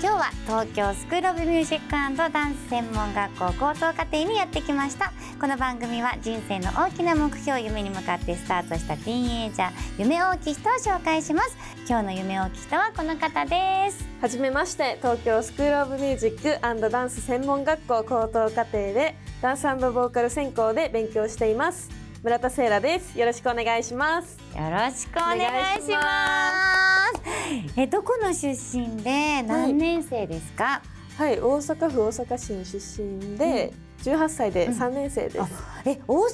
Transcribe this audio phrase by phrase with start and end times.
[0.00, 5.12] 今日は東京スクールオブミュージックダンス専門学校高等課程にやってきました。
[5.40, 11.56] この番組は人生の大きな目標夢に向かってスタートしたティーンエイジャー夢大きい人を紹介します。
[11.88, 14.06] 今日の夢大きい人はこの方です。
[14.20, 21.90] はじめまして東京スクールオブミュージックダンス専門学校高等課程でダンスボーカル専攻で勉強しています。
[22.22, 23.18] 村田聖羅です。
[23.18, 24.38] よろしくお願いします。
[24.54, 25.38] よろしくお願
[25.76, 26.77] いします
[27.76, 30.82] えどこの出身で何年生ですか、
[31.16, 33.72] はい、はい、大阪府大阪市の出身で、
[34.06, 35.46] うん、18歳で3年生です、うん、
[35.90, 36.28] え大阪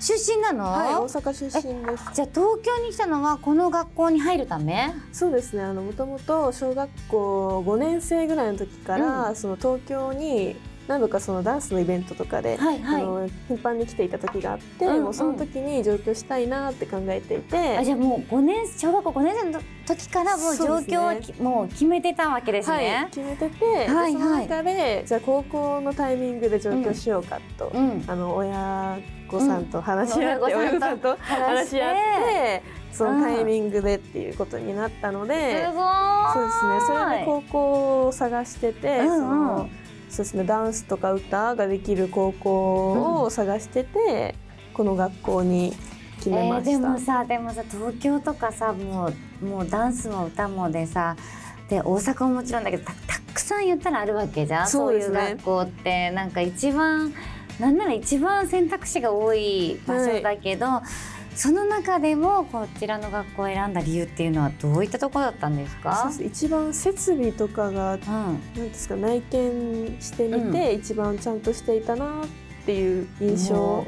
[0.00, 0.64] 出身なの？
[0.64, 2.10] はい大阪出身です。
[2.12, 4.92] じゃあ東京に来たのはこの学校に入るため？
[5.12, 5.62] そうですね。
[5.62, 10.56] あのもともと小学校5年生ぐらいの時から、うん、その東京に
[10.88, 22.94] 何度かそのダンスのイベントとかで、はいはい、あの頻繁に来ていた時があって、うんうん、もうその時に上京したいなって考えていてあじゃあもう5年小学校5年生の時からもう上京は、ね、もう決めてたわけですね。
[22.94, 32.82] はい、決めてて、はいはい、その中でじゃあ高校のタイミングで上京しようかと、うん、あの親御さんと話し合って、うん、親御さんと話し合って。
[32.92, 36.80] そのタイミングでっていうことになったので、そうですね。
[36.86, 39.70] それで高校を探してて、うんうん、その
[40.12, 40.44] そうですね。
[40.44, 44.34] ダンスとか歌ができる高校を探してて、
[44.68, 45.72] うん、この学校に
[46.18, 49.10] 決めました、えー、でもさでもさ東京とかさも
[49.42, 51.16] うもうダンスも歌もでさ
[51.70, 52.92] で大阪ももちろんだけどた
[53.32, 54.68] くさん言ったらあるわけじゃん？
[54.68, 56.10] そう、ね,、いう学校って。
[56.10, 57.14] なんか一番
[57.58, 60.88] なんなら一番選択肢が多い場所だけど、はい
[61.34, 66.12] その中でもこちらの学校を選んだ理由っていうのはどういったところだったんですか？
[66.20, 72.26] 一番設備とかが、うん、なんですか内見してみて、うん、一番ちゃんとしていたなっ
[72.66, 73.84] ていう印象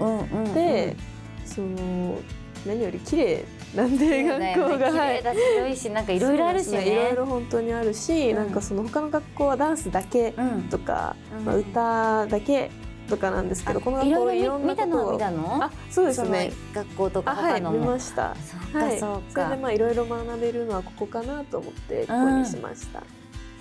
[0.54, 0.96] で、
[1.44, 2.18] その
[2.66, 3.44] 何より綺麗
[3.76, 6.88] なんで学校が、ね、綺麗だし広いしなんかいろいろあるしね。
[6.88, 10.34] いろいろ本当にあるし、うん、なんかその他の学校はダンスだけ
[10.70, 12.70] とか、まあ、歌だけ
[13.08, 15.12] とかなんですけどこの学校いろんなことを。
[15.12, 15.64] 見たの？
[15.64, 16.52] あそうですね。
[16.74, 18.34] 学校とかはい見ました。
[18.36, 23.02] そうかそうか、それでまあいろいろ学べるのはここかなと思ってここにしました、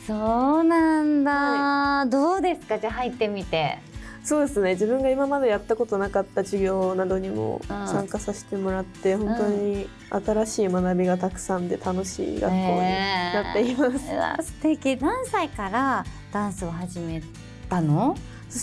[0.07, 2.79] そうなんだ、はい、どうですか？
[2.79, 3.79] じゃあ入ってみて。
[4.25, 4.71] そうですね。
[4.75, 14.05] 自分が今までやったことなかった授業などにも参加させてもらって、うん、本当に新しい学びがたくさんで楽しい学校になっています。
[14.09, 14.95] えー、素敵。
[15.01, 17.21] 何歳からダンスを始め
[17.69, 18.15] たの？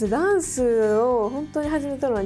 [0.09, 2.23] ダンスを本当に始めたのは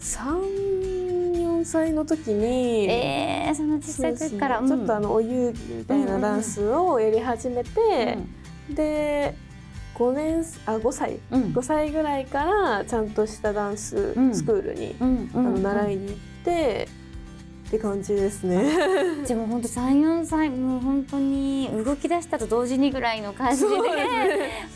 [0.00, 8.18] 34歳の時にえー、その小さい時から、ね、ちょっとあのお遊戯みたいなダンスをやり始めて、
[8.68, 9.34] うん、で
[9.94, 16.97] 5年あ5歳、うん、5歳ぐらいからちゃんとしたダンススクールに、うん、あの習いに行って。
[17.68, 18.64] って感じですね。
[19.26, 23.78] じゃもう本当三四歳もう本当に動き出したと同時にぐらいの感じで、ね、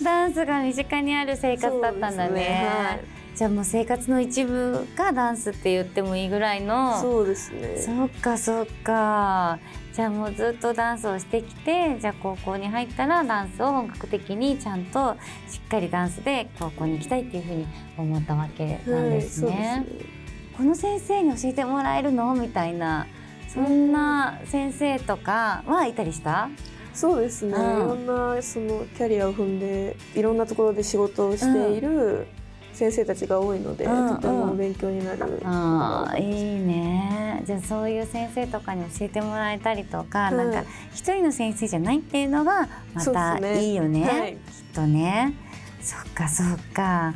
[0.03, 2.34] ダンスが身近にある生活だったんだね。
[2.34, 3.00] ねはい、
[3.34, 7.00] じゃあもう生活の一部がダンスって言ってもいいぐらいの。
[7.00, 7.78] そうですね。
[7.78, 9.59] そっかそっか。
[9.94, 15.16] じゃあもうずっとダンスをしてきてじゃあ高校に入ったらダンスを本格的にちゃんと
[15.48, 17.66] しっかりダンスで高校に行きたいっていうふうに
[17.98, 19.50] 思ったわけなんですね。
[19.50, 20.22] はい
[20.57, 22.34] この先生に教えてもらえるの？
[22.34, 23.07] みたいな
[23.49, 26.49] そんな先生とかはいたりした？
[26.95, 28.07] そうですね、うん、いろん
[28.37, 32.27] なそのキャリアを踏んでいろんなところで仕事をしている
[32.75, 37.43] 先生たちが多いので、うん、とても勉強になる、うん、あいいね。
[37.47, 44.39] じゃあそういう先生とかに教えてもらえたりとか、うん、なんか一人の先生じゃないっていうのがまたいいよね、ねはい、きっ
[44.75, 45.34] とね。
[45.81, 47.13] そっかそっか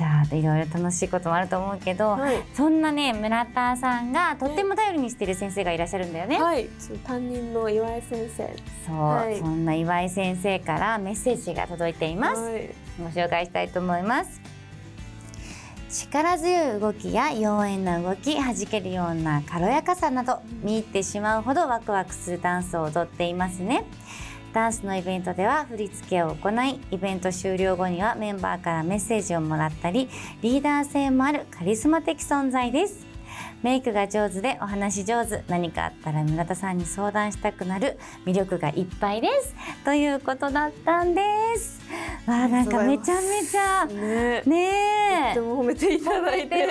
[0.00, 6.40] じゃあいろいろ楽しいこともあると思うけど、はい、そんなね村田さんがとっても頼りにしている先生がいらっしゃるんだよね。
[6.40, 6.70] はい、
[7.04, 8.48] 担任の岩井先生。
[8.86, 12.40] そう、はい、そんな岩井先生からメッセージが届いています。
[12.40, 14.40] はい、ご紹介したいと思います。
[15.90, 23.84] 力強い動きや妖艶な動き弾けるような軽やかさなど見入ってしまうほどワクワクするダンスを踊っていますね
[24.52, 30.08] ダンスのイベントでは振り付けを行いイベント終了後にはメンバーからメッセージをもらったり
[30.42, 33.08] リーダー性もあるカリスマ的存在です。
[33.62, 39.54] メイクが上手でお話上手何かあったら村田さんに相談したくなる魅力がいっぱいです。
[39.84, 41.22] ということだったんで
[41.56, 41.78] す。
[42.26, 46.66] わあなんかめちゃめちゃねねとても褒めていただいて。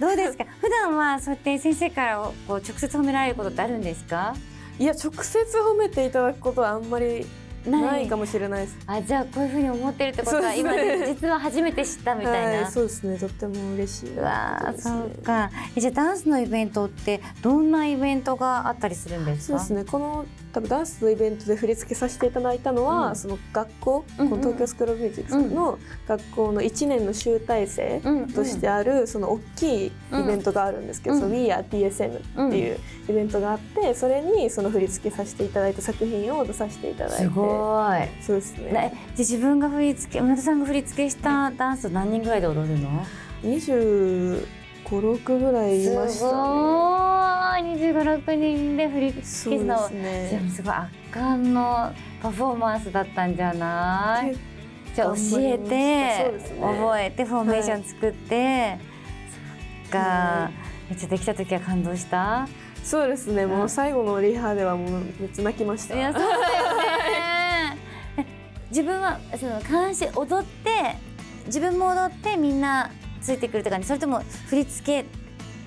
[0.00, 0.44] どうですか？
[0.60, 2.16] 普段はそうやって先生から
[2.48, 4.34] こう直接褒められることってあるんですか？
[4.80, 7.26] いや直接褒めていただくことはあんまり
[7.66, 8.78] ないかもしれないです。
[8.86, 10.72] あじゃあこういうふうに思ってるってことは、ね、今
[11.06, 13.18] 実は初めて知ったみたいな、はい、そうですね。
[13.18, 15.50] とっても嬉しい、ね、わそうか。
[15.76, 19.58] じゃあダンスのイベントってどんなイベントがあったりするんですか？
[19.58, 19.90] そうですね。
[19.90, 28.00] この多分ダンスのイベントで振り付けさせていただいたのは、うん、その学校、うんうん、この東京スクール・ミュージックの学校の1年の集大成
[28.34, 37.24] としてある、その大きいイベントがあるんですけど、うん、その We Are TSM っていうイベントがあってそれにその振り付けさせていただいた作品を出させていただいて。
[37.24, 38.22] すごい。
[38.22, 38.72] そうですね。
[38.72, 43.04] で自分が振り付け村田さんが振り付けしたダンス何人ぐらいで踊るの
[43.42, 44.46] ?25、
[44.84, 46.99] 6ぐらいいましたね。
[47.60, 51.92] 二十五六人で振り付けの、ね、すごい圧巻の
[52.22, 54.36] パフォーマンスだったんじゃない？
[54.94, 58.78] じゃ教えて、ね、覚えてフォーメーション作って、はい、
[59.84, 60.50] そっか、
[60.88, 62.48] めっちゃできた時は感動した？
[62.82, 64.90] そうですね、もう最後のリハではもう
[65.20, 65.94] めっちゃ泣きました。
[65.94, 67.78] いやそうだよね。
[68.70, 70.96] 自分はその監視踊って
[71.46, 72.90] 自分も踊ってみんな
[73.20, 73.86] ついてくるって感じ？
[73.86, 75.08] それとも振り付け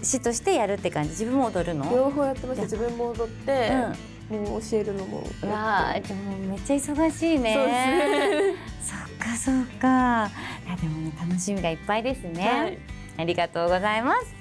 [0.04, 1.10] 師としてやるって感じ。
[1.12, 1.90] 自分も踊るの？
[1.92, 3.72] 両方やってました自分も踊って、
[4.32, 5.24] うん、もう教えるのも。
[5.42, 7.54] うわでもめっちゃ忙しいね。
[7.54, 7.74] そうです
[8.22, 8.56] ね。
[8.84, 10.32] そっかそっか。
[10.66, 12.78] いやでもね楽しみがいっぱいですね、はい、
[13.18, 14.36] ありがとうございます。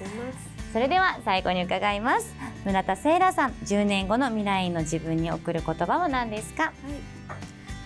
[0.73, 2.35] それでは最後に伺います。
[2.65, 6.73] 村田聖羅さん10年後の未来の自分に送る言葉は何ですか、は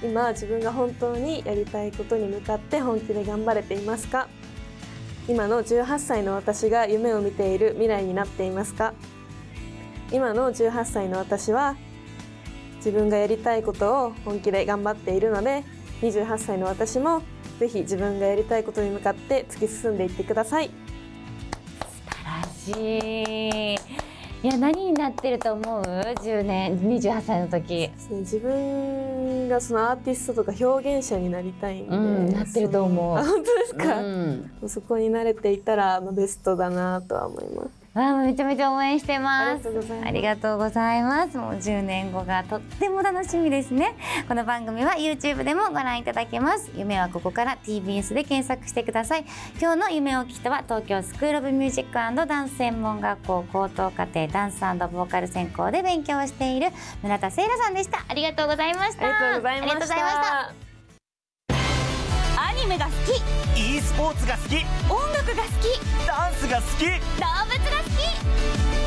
[0.03, 4.29] い、今自分が本当にやりたいことに向かって本気で頑張れていますか？
[5.29, 8.95] 今の18歳の私が夢を見ている未来になっていますか？
[10.13, 11.77] 今の18歳の私は
[12.77, 15.65] 自分がやりたいことを本気で頑張っているので
[16.03, 17.23] 28歳の私も
[17.59, 20.69] ぜひ自分がやりたいことに向かって突き進んでいってください。
[20.69, 20.73] 素
[22.73, 24.06] 晴らしい。
[24.47, 27.91] いや何になってると思う？10年28歳の時。
[28.21, 33.17] 自分がそのアーティストとか表現者になりたいんで、うん、なってると思う。
[33.17, 39.71] 本当ですか、うん、そこに慣れていたらベストだなとは思いますわあめちゃめちゃ応援してます。
[40.05, 41.39] ありがとうございます。
[41.39, 43.97] もう10年後がとっても楽しみですね。
[44.29, 46.71] この番組は YouTube でもご覧いただけます。
[46.77, 49.25] 夢はここから TBS で検索してください。
[49.59, 56.69] 今日の夢を聞きとは東京スクールオブミュージックダンス専門学校高等課程ダンスボーカル専攻で勉強している
[57.03, 58.05] 村田聖羅さんでした。
[58.07, 59.07] ありがとうございました。
[59.07, 60.51] ありがとうございました。
[60.51, 60.66] ア
[62.67, 62.91] ニメが好
[63.55, 63.77] き。
[63.77, 64.57] e スポーツが好き。
[64.91, 66.07] 音楽が好き。
[66.07, 66.85] ダンスが好き。
[66.85, 68.07] 動物が好き。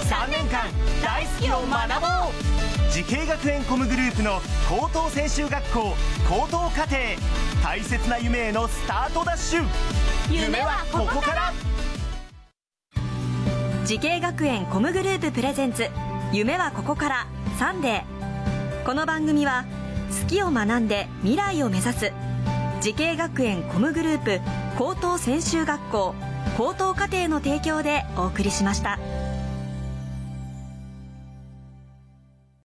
[0.05, 0.67] 3年間
[1.01, 2.91] 大好きを学ぼう。
[2.91, 5.95] 滋慶学園 COMグループの高等専修学校
[6.27, 6.97] 高等課程。
[7.63, 9.65] 大切な夢へのスタートダッシュ。
[10.29, 11.53] 夢はここから。
[13.85, 15.87] 滋慶学園 COMグループ presents。
[16.33, 17.27] 夢はここから。
[17.57, 18.85] サンデー。
[18.85, 19.65] この番組は
[20.21, 22.28] 好きを学んで未来を目指す
[22.81, 24.39] 滋慶学園 COMグループ
[24.77, 26.15] 高等専修学校
[26.57, 28.99] 高等課程の提供でお送りしました。